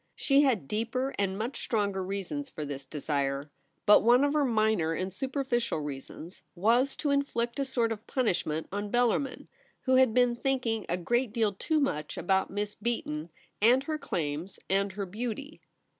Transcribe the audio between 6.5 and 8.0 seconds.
was to inflict a sort